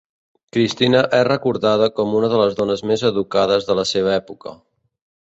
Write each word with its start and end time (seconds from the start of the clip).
Cristina 0.55 1.01
és 1.17 1.25
recordada 1.27 1.91
com 2.01 2.17
una 2.21 2.31
de 2.33 2.41
les 2.43 2.59
dones 2.63 2.85
més 2.93 3.07
educades 3.13 3.71
de 3.71 3.81
la 3.83 3.89
seva 3.95 4.21
època. 4.21 4.61